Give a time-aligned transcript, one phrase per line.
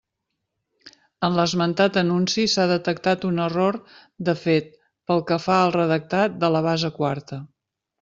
[1.27, 3.79] En l'esmentat anunci s'ha detectat un error
[4.33, 4.75] de fet
[5.09, 7.45] pel que fa al redactat de la base quarta.